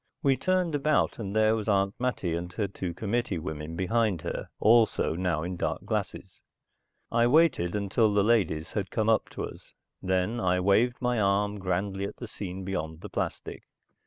[0.23, 4.49] We turned about and there was Aunt Mattie and her two committee women behind her
[4.59, 6.41] also now in dark glasses.
[7.11, 11.59] I waited until the ladies had come up to us, then I waved my arm
[11.59, 13.61] grandly at the scene beyond the plastic.